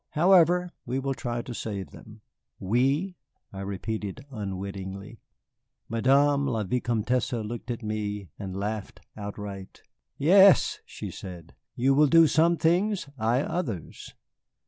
[0.13, 2.21] However, we will try to save them."
[2.59, 3.17] "We!"
[3.53, 5.19] I repeated unwittingly.
[5.89, 9.83] Madame la Vicomtesse looked at me and laughed outright.
[10.17, 14.15] "Yes," she said, "you will do some things, I others.